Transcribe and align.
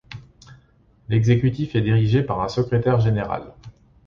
L'exécutif 1.09 1.75
est 1.75 1.81
dirigé 1.81 2.23
par 2.23 2.41
un 2.41 2.47
secrétaire 2.47 2.99
général. 2.99 3.53